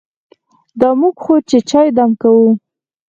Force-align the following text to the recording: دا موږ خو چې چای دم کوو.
دا 0.79 0.89
موږ 0.99 1.15
خو 1.23 1.35
چې 1.49 1.57
چای 1.69 1.87
دم 1.97 2.11
کوو. 2.21 2.47